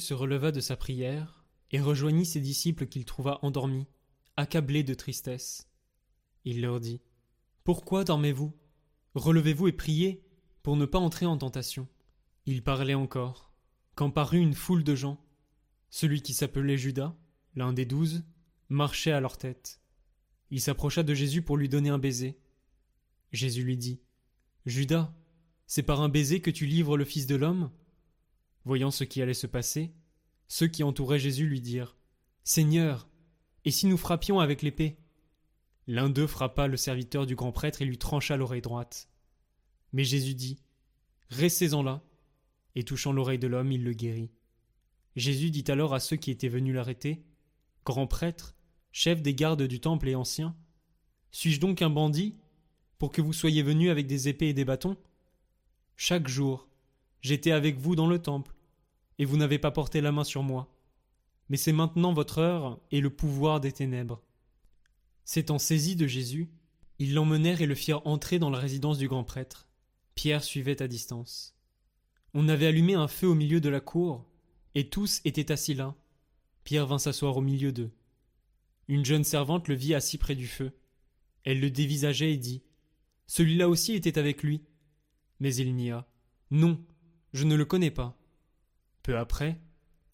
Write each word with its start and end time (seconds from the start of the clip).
Se 0.00 0.14
releva 0.14 0.50
de 0.50 0.60
sa 0.60 0.76
prière 0.76 1.44
et 1.70 1.80
rejoignit 1.80 2.24
ses 2.24 2.40
disciples 2.40 2.86
qu'il 2.86 3.04
trouva 3.04 3.38
endormis, 3.42 3.86
accablés 4.36 4.82
de 4.82 4.94
tristesse. 4.94 5.70
Il 6.44 6.62
leur 6.62 6.80
dit 6.80 7.02
Pourquoi 7.64 8.04
dormez-vous? 8.04 8.52
Relevez-vous 9.14 9.68
et 9.68 9.72
priez 9.72 10.24
pour 10.62 10.76
ne 10.76 10.86
pas 10.86 10.98
entrer 10.98 11.26
en 11.26 11.36
tentation. 11.36 11.86
Il 12.46 12.62
parlait 12.62 12.94
encore, 12.94 13.52
quand 13.94 14.10
parut 14.10 14.40
une 14.40 14.54
foule 14.54 14.84
de 14.84 14.94
gens. 14.94 15.22
Celui 15.90 16.22
qui 16.22 16.32
s'appelait 16.32 16.78
Judas, 16.78 17.14
l'un 17.54 17.72
des 17.74 17.84
douze, 17.84 18.24
marchait 18.70 19.12
à 19.12 19.20
leur 19.20 19.36
tête. 19.36 19.82
Il 20.50 20.60
s'approcha 20.60 21.02
de 21.02 21.12
Jésus 21.12 21.42
pour 21.42 21.56
lui 21.56 21.68
donner 21.68 21.90
un 21.90 21.98
baiser. 21.98 22.38
Jésus 23.32 23.64
lui 23.64 23.76
dit 23.76 24.00
Judas, 24.64 25.14
c'est 25.66 25.82
par 25.82 26.00
un 26.00 26.08
baiser 26.08 26.40
que 26.40 26.50
tu 26.50 26.64
livres 26.64 26.96
le 26.96 27.04
Fils 27.04 27.26
de 27.26 27.36
l'homme? 27.36 27.70
Voyant 28.64 28.90
ce 28.90 29.04
qui 29.04 29.22
allait 29.22 29.34
se 29.34 29.46
passer, 29.46 29.92
ceux 30.48 30.66
qui 30.66 30.82
entouraient 30.82 31.18
Jésus 31.18 31.46
lui 31.46 31.60
dirent 31.60 31.96
Seigneur, 32.44 33.08
et 33.64 33.70
si 33.70 33.86
nous 33.86 33.96
frappions 33.96 34.40
avec 34.40 34.62
l'épée? 34.62 34.98
L'un 35.86 36.08
d'eux 36.08 36.26
frappa 36.26 36.66
le 36.66 36.76
serviteur 36.76 37.26
du 37.26 37.34
grand 37.34 37.52
prêtre 37.52 37.82
et 37.82 37.84
lui 37.84 37.98
trancha 37.98 38.36
l'oreille 38.36 38.62
droite. 38.62 39.08
Mais 39.92 40.04
Jésus 40.04 40.34
dit 40.34 40.58
Restez-en 41.28 41.82
là. 41.82 42.02
Et 42.76 42.84
touchant 42.84 43.12
l'oreille 43.12 43.38
de 43.38 43.48
l'homme, 43.48 43.72
il 43.72 43.82
le 43.82 43.92
guérit. 43.92 44.30
Jésus 45.16 45.50
dit 45.50 45.64
alors 45.68 45.92
à 45.92 46.00
ceux 46.00 46.16
qui 46.16 46.30
étaient 46.30 46.48
venus 46.48 46.74
l'arrêter 46.74 47.24
Grand 47.84 48.06
prêtre, 48.06 48.54
chef 48.92 49.22
des 49.22 49.34
gardes 49.34 49.62
du 49.62 49.80
temple 49.80 50.08
et 50.08 50.14
ancien, 50.14 50.54
suis-je 51.32 51.60
donc 51.60 51.82
un 51.82 51.90
bandit 51.90 52.36
pour 52.98 53.12
que 53.12 53.22
vous 53.22 53.32
soyez 53.32 53.62
venus 53.62 53.90
avec 53.90 54.06
des 54.06 54.28
épées 54.28 54.48
et 54.48 54.54
des 54.54 54.64
bâtons? 54.64 54.96
Chaque 55.96 56.28
jour, 56.28 56.68
j'étais 57.20 57.52
avec 57.52 57.78
vous 57.78 57.96
dans 57.96 58.06
le 58.06 58.20
temple, 58.20 58.54
et 59.18 59.24
vous 59.24 59.36
n'avez 59.36 59.58
pas 59.58 59.70
porté 59.70 60.00
la 60.00 60.12
main 60.12 60.24
sur 60.24 60.42
moi. 60.42 60.74
Mais 61.48 61.56
c'est 61.56 61.72
maintenant 61.72 62.12
votre 62.12 62.38
heure 62.38 62.80
et 62.90 63.00
le 63.00 63.10
pouvoir 63.10 63.60
des 63.60 63.72
ténèbres. 63.72 64.22
S'étant 65.24 65.58
saisi 65.58 65.96
de 65.96 66.06
Jésus, 66.06 66.50
ils 66.98 67.14
l'emmenèrent 67.14 67.60
et 67.60 67.66
le 67.66 67.74
firent 67.74 68.06
entrer 68.06 68.38
dans 68.38 68.50
la 68.50 68.58
résidence 68.58 68.98
du 68.98 69.08
grand 69.08 69.24
prêtre. 69.24 69.68
Pierre 70.14 70.44
suivait 70.44 70.82
à 70.82 70.88
distance. 70.88 71.56
On 72.34 72.48
avait 72.48 72.66
allumé 72.66 72.94
un 72.94 73.08
feu 73.08 73.26
au 73.26 73.34
milieu 73.34 73.60
de 73.60 73.68
la 73.68 73.80
cour, 73.80 74.26
et 74.74 74.88
tous 74.88 75.20
étaient 75.24 75.50
assis 75.50 75.74
là. 75.74 75.94
Pierre 76.64 76.86
vint 76.86 76.98
s'asseoir 76.98 77.36
au 77.36 77.40
milieu 77.40 77.72
d'eux. 77.72 77.90
Une 78.88 79.04
jeune 79.04 79.24
servante 79.24 79.68
le 79.68 79.74
vit 79.74 79.94
assis 79.94 80.18
près 80.18 80.34
du 80.34 80.46
feu. 80.46 80.72
Elle 81.44 81.60
le 81.60 81.70
dévisageait 81.70 82.32
et 82.32 82.36
dit 82.36 82.62
Celui-là 83.26 83.68
aussi 83.68 83.94
était 83.94 84.18
avec 84.18 84.42
lui. 84.42 84.62
Mais 85.40 85.54
il 85.54 85.74
nia 85.74 86.06
Non, 86.50 86.84
je 87.32 87.44
ne 87.44 87.54
le 87.54 87.64
connais 87.64 87.90
pas. 87.90 88.16
Peu 89.02 89.16
après, 89.16 89.60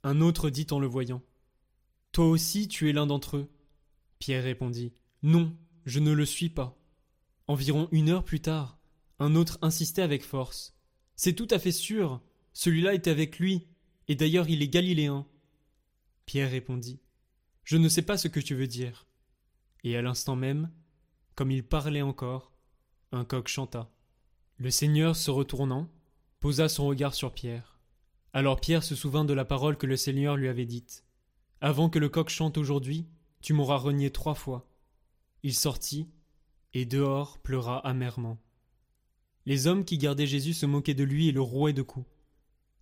un 0.02 0.20
autre 0.20 0.50
dit 0.50 0.66
en 0.70 0.78
le 0.78 0.86
voyant 0.86 1.22
Toi 2.12 2.26
aussi 2.26 2.68
tu 2.68 2.88
es 2.88 2.92
l'un 2.92 3.06
d'entre 3.06 3.38
eux. 3.38 3.48
Pierre 4.18 4.44
répondit 4.44 4.92
Non, 5.22 5.56
je 5.84 6.00
ne 6.00 6.12
le 6.12 6.24
suis 6.24 6.48
pas. 6.48 6.78
Environ 7.48 7.88
une 7.92 8.10
heure 8.10 8.24
plus 8.24 8.40
tard, 8.40 8.78
un 9.18 9.34
autre 9.34 9.58
insistait 9.62 10.02
avec 10.02 10.24
force 10.24 10.76
C'est 11.16 11.34
tout 11.34 11.48
à 11.50 11.58
fait 11.58 11.72
sûr, 11.72 12.20
celui-là 12.52 12.94
est 12.94 13.06
avec 13.06 13.38
lui, 13.38 13.66
et 14.08 14.14
d'ailleurs 14.14 14.48
il 14.48 14.62
est 14.62 14.68
galiléen. 14.68 15.26
Pierre 16.26 16.50
répondit 16.50 17.00
Je 17.64 17.76
ne 17.76 17.88
sais 17.88 18.02
pas 18.02 18.18
ce 18.18 18.28
que 18.28 18.40
tu 18.40 18.54
veux 18.54 18.66
dire. 18.66 19.06
Et 19.84 19.96
à 19.96 20.02
l'instant 20.02 20.36
même, 20.36 20.70
comme 21.34 21.50
il 21.50 21.62
parlait 21.62 22.02
encore, 22.02 22.52
un 23.12 23.24
coq 23.24 23.46
chanta. 23.48 23.90
Le 24.56 24.70
Seigneur 24.70 25.14
se 25.14 25.30
retournant, 25.30 25.88
posa 26.40 26.68
son 26.68 26.86
regard 26.86 27.14
sur 27.14 27.32
Pierre. 27.32 27.78
Alors 28.32 28.60
Pierre 28.60 28.82
se 28.84 28.94
souvint 28.94 29.24
de 29.24 29.32
la 29.32 29.44
parole 29.44 29.76
que 29.76 29.86
le 29.86 29.96
Seigneur 29.96 30.36
lui 30.36 30.48
avait 30.48 30.66
dite. 30.66 31.04
Avant 31.60 31.88
que 31.88 31.98
le 31.98 32.08
coq 32.08 32.28
chante 32.28 32.58
aujourd'hui, 32.58 33.06
tu 33.40 33.52
m'auras 33.52 33.76
renié 33.76 34.10
trois 34.10 34.34
fois. 34.34 34.68
Il 35.42 35.54
sortit, 35.54 36.10
et 36.74 36.84
dehors 36.84 37.38
pleura 37.38 37.78
amèrement. 37.86 38.38
Les 39.46 39.66
hommes 39.66 39.84
qui 39.84 39.96
gardaient 39.96 40.26
Jésus 40.26 40.54
se 40.54 40.66
moquaient 40.66 40.94
de 40.94 41.04
lui 41.04 41.28
et 41.28 41.32
le 41.32 41.40
rouaient 41.40 41.72
de 41.72 41.82
coups. 41.82 42.06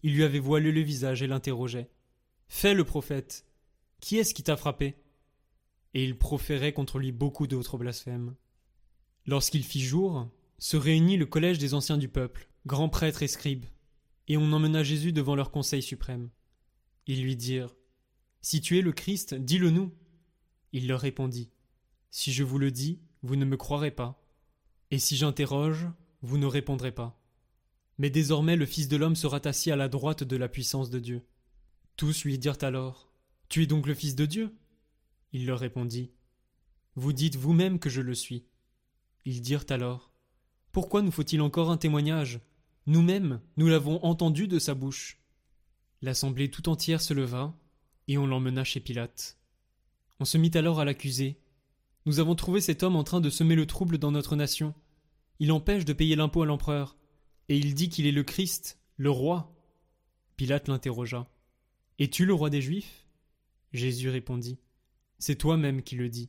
Ils 0.03 0.15
lui 0.15 0.25
avaient 0.25 0.38
voilé 0.38 0.72
le 0.72 0.81
visage 0.81 1.22
et 1.22 1.26
l'interrogeaient. 1.26 1.91
Fais 2.48 2.75
le 2.75 2.84
prophète. 2.84 3.47
Qui 4.00 4.19
est-ce 4.19 4.34
qui 4.34 4.42
t'a 4.42 4.56
frappé? 4.56 4.97
Et 5.94 6.04
ils 6.04 6.19
proféraient 6.19 6.72
contre 6.72 6.98
lui 6.98 7.12
beaucoup 7.12 7.47
d'autres 7.47 7.78
blasphèmes. 7.78 8.34
Lorsqu'il 9.26 9.62
fit 9.62 9.82
jour, 9.82 10.28
se 10.59 10.76
réunit 10.76 11.16
le 11.16 11.26
collège 11.26 11.59
des 11.59 11.75
anciens 11.75 11.98
du 11.98 12.09
peuple, 12.09 12.48
grands 12.67 12.89
prêtres 12.89 13.23
et 13.23 13.29
scribes, 13.29 13.67
et 14.29 14.37
on 14.37 14.53
emmena 14.53 14.83
Jésus 14.83 15.13
devant 15.13 15.35
leur 15.35 15.51
conseil 15.51 15.83
suprême. 15.83 16.31
Ils 17.07 17.23
lui 17.23 17.37
dirent 17.37 17.77
Si 18.41 18.61
tu 18.61 18.79
es 18.79 18.83
le 18.83 18.93
Christ, 18.93 19.35
dis-le 19.35 19.71
nous. 19.71 19.93
Il 20.73 20.89
leur 20.89 21.01
répondit 21.01 21.51
Si 22.11 22.33
je 22.33 22.43
vous 22.43 22.59
le 22.59 22.71
dis, 22.71 23.01
vous 23.23 23.37
ne 23.37 23.45
me 23.45 23.57
croirez 23.57 23.91
pas. 23.91 24.23
Et 24.91 24.99
si 24.99 25.17
j'interroge, 25.17 25.87
vous 26.23 26.39
ne 26.39 26.47
répondrez 26.47 26.93
pas. 26.93 27.21
Mais 27.99 28.11
désormais 28.11 28.57
le 28.57 28.67
Fils 28.67 28.89
de 28.89 28.97
l'homme 28.97 29.17
sera 29.17 29.41
assis 29.45 29.71
à 29.71 29.77
la 29.77 29.89
droite 29.89 30.25
de 30.25 30.37
la 30.37 30.49
puissance 30.49 30.91
de 30.91 30.99
Dieu. 30.99 31.23
Tous 31.97 32.25
lui 32.25 32.39
dirent 32.39 32.59
alors 32.63 33.13
Tu 33.49 33.63
es 33.63 33.67
donc 33.67 33.87
le 33.87 33.95
Fils 33.95 34.15
de 34.17 34.27
Dieu? 34.27 34.57
Il 35.33 35.47
leur 35.47 35.59
répondit 35.59 36.13
Vous 36.97 37.13
dites 37.13 37.37
vous-même 37.37 37.79
que 37.79 37.91
je 37.91 38.01
le 38.01 38.15
suis. 38.15 38.47
Ils 39.25 39.43
dirent 39.43 39.67
alors 39.69 40.13
Pourquoi 40.73 41.03
nous 41.03 41.13
faut-il 41.13 41.41
encore 41.41 41.71
un 41.71 41.77
témoignage? 41.77 42.41
Nous-mêmes, 42.87 43.41
nous 43.56 43.69
l'avons 43.69 44.03
entendu 44.05 44.47
de 44.47 44.59
sa 44.59 44.75
bouche. 44.75 45.19
L'assemblée 46.03 46.50
tout 46.50 46.69
entière 46.69 47.00
se 47.00 47.15
leva, 47.15 47.56
et 48.09 48.19
on 48.19 48.27
l'emmena 48.27 48.62
chez 48.62 48.81
Pilate. 48.81 49.39
On 50.21 50.27
se 50.27 50.37
mit 50.37 50.50
alors 50.55 50.81
à 50.81 50.84
l'accuser. 50.84 51.41
Nous 52.05 52.21
avons 52.21 52.34
trouvé 52.34 52.61
cet 52.61 52.83
homme 52.83 52.97
en 52.97 53.05
train 53.05 53.22
de 53.22 53.31
semer 53.31 53.55
le 53.55 53.67
trouble 53.67 53.97
dans 53.97 54.11
notre 54.11 54.37
nation. 54.37 54.75
Il 55.39 55.50
empêche 55.50 55.87
de 55.87 55.95
payer 55.95 56.15
l'impôt 56.15 56.43
à 56.43 56.47
l'empereur, 56.47 56.99
et 57.49 57.56
il 57.56 57.75
dit 57.75 57.89
qu'il 57.89 58.06
est 58.06 58.12
le 58.12 58.22
Christ, 58.22 58.78
le 58.97 59.11
roi. 59.11 59.56
Pilate 60.37 60.69
l'interrogea. 60.69 61.27
Es-tu 61.99 62.27
le 62.27 62.34
roi 62.34 62.51
des 62.51 62.61
Juifs? 62.61 63.06
Jésus 63.72 64.11
répondit. 64.11 64.59
C'est 65.19 65.37
toi-même 65.37 65.83
qui 65.83 65.97
le 65.97 66.11
dis. 66.11 66.28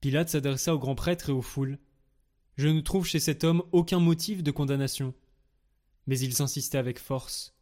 Pilate 0.00 0.28
s'adressa 0.28 0.74
au 0.74 0.78
grand 0.80 0.96
prêtre 0.96 1.30
et 1.30 1.32
aux 1.32 1.42
foules. 1.42 1.78
Je 2.56 2.66
ne 2.66 2.80
trouve 2.80 3.06
chez 3.06 3.20
cet 3.20 3.44
homme 3.44 3.62
aucun 3.70 4.00
motif 4.00 4.42
de 4.42 4.50
condamnation. 4.50 5.14
Mais 6.06 6.18
il 6.18 6.34
s'insistait 6.34 6.78
avec 6.78 6.98
force. 6.98 7.56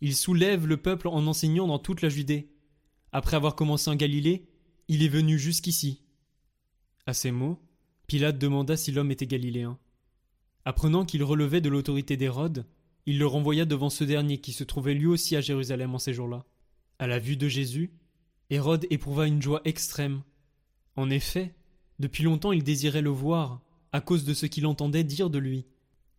Il 0.00 0.16
soulève 0.16 0.66
le 0.66 0.76
peuple 0.76 1.08
en 1.08 1.26
enseignant 1.26 1.66
dans 1.66 1.78
toute 1.78 2.02
la 2.02 2.08
Judée. 2.08 2.50
Après 3.12 3.36
avoir 3.36 3.54
commencé 3.54 3.88
en 3.88 3.94
Galilée, 3.94 4.48
il 4.88 5.02
est 5.02 5.08
venu 5.08 5.38
jusqu'ici. 5.38 6.02
À 7.06 7.14
ces 7.14 7.30
mots, 7.30 7.60
Pilate 8.06 8.38
demanda 8.38 8.76
si 8.76 8.92
l'homme 8.92 9.10
était 9.10 9.26
galiléen. 9.26 9.78
Apprenant 10.64 11.04
qu'il 11.04 11.24
relevait 11.24 11.60
de 11.60 11.68
l'autorité 11.68 12.16
d'Hérode, 12.16 12.66
il 13.06 13.18
le 13.18 13.26
renvoya 13.26 13.64
devant 13.64 13.90
ce 13.90 14.04
dernier 14.04 14.38
qui 14.38 14.52
se 14.52 14.64
trouvait 14.64 14.94
lui 14.94 15.06
aussi 15.06 15.34
à 15.34 15.40
Jérusalem 15.40 15.94
en 15.94 15.98
ces 15.98 16.12
jours-là. 16.12 16.44
À 16.98 17.06
la 17.06 17.18
vue 17.18 17.36
de 17.36 17.48
Jésus, 17.48 17.92
Hérode 18.50 18.86
éprouva 18.90 19.26
une 19.26 19.42
joie 19.42 19.62
extrême. 19.64 20.22
En 20.94 21.10
effet, 21.10 21.54
depuis 21.98 22.22
longtemps 22.22 22.52
il 22.52 22.62
désirait 22.62 23.02
le 23.02 23.10
voir, 23.10 23.60
à 23.92 24.00
cause 24.00 24.24
de 24.24 24.34
ce 24.34 24.46
qu'il 24.46 24.66
entendait 24.66 25.04
dire 25.04 25.30
de 25.30 25.38
lui, 25.38 25.66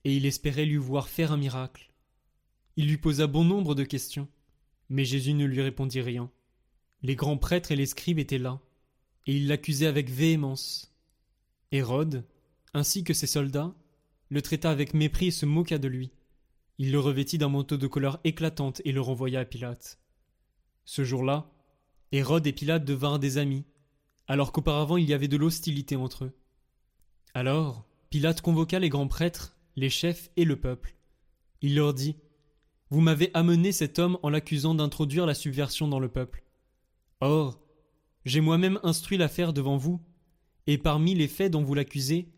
et 0.03 0.15
il 0.15 0.25
espérait 0.25 0.65
lui 0.65 0.77
voir 0.77 1.07
faire 1.07 1.31
un 1.31 1.37
miracle. 1.37 1.91
Il 2.75 2.87
lui 2.87 2.97
posa 2.97 3.27
bon 3.27 3.43
nombre 3.43 3.75
de 3.75 3.83
questions, 3.83 4.27
mais 4.89 5.05
Jésus 5.05 5.33
ne 5.33 5.45
lui 5.45 5.61
répondit 5.61 6.01
rien. 6.01 6.31
Les 7.01 7.15
grands 7.15 7.37
prêtres 7.37 7.71
et 7.71 7.75
les 7.75 7.85
scribes 7.85 8.19
étaient 8.19 8.37
là, 8.37 8.59
et 9.27 9.35
ils 9.35 9.47
l'accusaient 9.47 9.87
avec 9.87 10.09
véhémence. 10.09 10.93
Hérode, 11.71 12.25
ainsi 12.73 13.03
que 13.03 13.13
ses 13.13 13.27
soldats, 13.27 13.73
le 14.29 14.41
traita 14.41 14.71
avec 14.71 14.93
mépris 14.93 15.27
et 15.27 15.31
se 15.31 15.45
moqua 15.45 15.77
de 15.77 15.87
lui. 15.87 16.11
Il 16.79 16.91
le 16.91 16.99
revêtit 16.99 17.37
d'un 17.37 17.49
manteau 17.49 17.77
de 17.77 17.87
couleur 17.87 18.19
éclatante 18.23 18.81
et 18.85 18.91
le 18.91 19.01
renvoya 19.01 19.41
à 19.41 19.45
Pilate. 19.45 19.99
Ce 20.85 21.03
jour-là, 21.03 21.51
Hérode 22.11 22.47
et 22.47 22.53
Pilate 22.53 22.85
devinrent 22.85 23.19
des 23.19 23.37
amis, 23.37 23.63
alors 24.27 24.51
qu'auparavant 24.51 24.97
il 24.97 25.07
y 25.07 25.13
avait 25.13 25.27
de 25.27 25.37
l'hostilité 25.37 25.95
entre 25.95 26.25
eux. 26.25 26.33
Alors, 27.33 27.85
Pilate 28.09 28.41
convoqua 28.41 28.79
les 28.79 28.89
grands 28.89 29.07
prêtres, 29.07 29.55
les 29.75 29.89
chefs 29.89 30.29
et 30.37 30.45
le 30.45 30.59
peuple. 30.59 30.95
Il 31.61 31.75
leur 31.75 31.93
dit 31.93 32.15
Vous 32.89 33.01
m'avez 33.01 33.31
amené 33.33 33.71
cet 33.71 33.99
homme 33.99 34.17
en 34.23 34.29
l'accusant 34.29 34.75
d'introduire 34.75 35.25
la 35.25 35.33
subversion 35.33 35.87
dans 35.87 35.99
le 35.99 36.09
peuple. 36.09 36.43
Or, 37.21 37.59
j'ai 38.25 38.41
moi-même 38.41 38.79
instruit 38.83 39.17
l'affaire 39.17 39.53
devant 39.53 39.77
vous, 39.77 40.01
et 40.67 40.77
parmi 40.77 41.15
les 41.15 41.27
faits 41.27 41.51
dont 41.51 41.63
vous 41.63 41.73
l'accusez, 41.73 42.29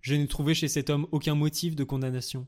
je 0.00 0.14
n'ai 0.14 0.28
trouvé 0.28 0.54
chez 0.54 0.68
cet 0.68 0.90
homme 0.90 1.06
aucun 1.12 1.34
motif 1.34 1.74
de 1.74 1.84
condamnation. 1.84 2.46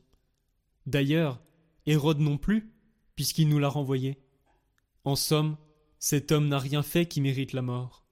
D'ailleurs, 0.85 1.41
Hérode 1.85 2.19
non 2.19 2.37
plus, 2.37 2.71
puisqu'il 3.15 3.49
nous 3.49 3.59
l'a 3.59 3.69
renvoyé. 3.69 4.19
En 5.03 5.15
somme, 5.15 5.57
cet 5.99 6.31
homme 6.31 6.47
n'a 6.47 6.59
rien 6.59 6.83
fait 6.83 7.07
qui 7.07 7.21
mérite 7.21 7.53
la 7.53 7.61
mort. 7.61 8.05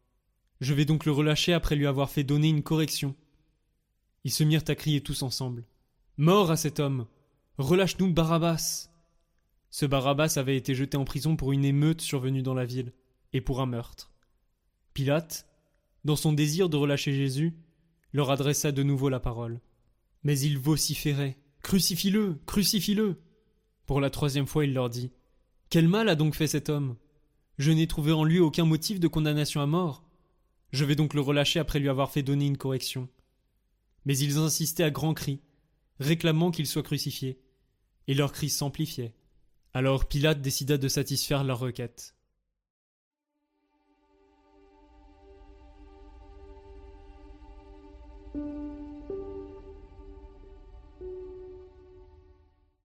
Je 0.62 0.74
vais 0.74 0.86
donc 0.86 1.06
le 1.06 1.12
relâcher 1.12 1.54
après 1.54 1.75
lui 1.75 1.86
avoir 1.86 2.10
fait 2.10 2.24
donner 2.24 2.50
une 2.50 2.63
correction. 2.63 3.16
Ils 4.24 4.31
se 4.31 4.44
mirent 4.44 4.63
à 4.68 4.75
crier 4.75 5.01
tous 5.01 5.21
ensemble. 5.21 5.66
Mort 6.17 6.50
à 6.50 6.56
cet 6.56 6.79
homme. 6.79 7.07
Relâche 7.57 7.97
nous 8.00 8.09
Barabbas. 8.09 8.89
Ce 9.69 9.85
Barabbas 9.85 10.35
avait 10.38 10.56
été 10.56 10.73
jeté 10.73 10.95
en 10.95 11.03
prison 11.03 11.35
pour 11.35 11.51
une 11.51 11.65
émeute 11.65 12.00
survenue 12.00 12.41
dans 12.41 12.53
la 12.53 12.63
ville, 12.63 12.94
et 13.33 13.41
pour 13.41 13.59
un 13.59 13.65
meurtre. 13.65 14.13
Pilate, 14.94 15.45
dans 16.06 16.15
son 16.15 16.31
désir 16.31 16.69
de 16.69 16.77
relâcher 16.77 17.13
Jésus, 17.13 17.53
leur 18.13 18.31
adressa 18.31 18.71
de 18.71 18.81
nouveau 18.81 19.09
la 19.09 19.19
parole. 19.19 19.59
Mais 20.23 20.39
ils 20.39 20.57
vociféraient. 20.57 21.38
Crucifie-le. 21.63 22.39
Crucifie-le. 22.45 23.19
Pour 23.85 24.00
la 24.00 24.09
troisième 24.09 24.47
fois 24.47 24.63
il 24.63 24.73
leur 24.73 24.89
dit. 24.89 25.11
Quel 25.69 25.89
mal 25.89 26.07
a 26.07 26.15
donc 26.15 26.33
fait 26.33 26.47
cet 26.47 26.69
homme? 26.69 26.95
Je 27.57 27.73
n'ai 27.73 27.88
trouvé 27.88 28.13
en 28.13 28.23
lui 28.23 28.39
aucun 28.39 28.63
motif 28.63 29.01
de 29.01 29.09
condamnation 29.09 29.59
à 29.59 29.65
mort. 29.65 30.06
Je 30.71 30.85
vais 30.85 30.95
donc 30.95 31.13
le 31.13 31.19
relâcher 31.19 31.59
après 31.59 31.79
lui 31.79 31.89
avoir 31.89 32.09
fait 32.09 32.23
donner 32.23 32.45
une 32.45 32.57
correction. 32.57 33.09
Mais 34.06 34.18
ils 34.18 34.38
insistaient 34.38 34.83
à 34.83 34.91
grands 34.91 35.13
cris, 35.13 35.41
réclamant 36.00 36.51
qu'il 36.51 36.68
soit 36.68 36.83
crucifié. 36.83 37.39
Et 38.07 38.13
leurs 38.13 38.31
cris 38.31 38.50
s'amplifiaient. 38.50 39.15
Alors 39.74 40.07
Pilate 40.07 40.42
décida 40.42 40.77
de 40.77 40.88
satisfaire 40.88 41.44
leur 41.44 41.59
requête. 41.59 42.15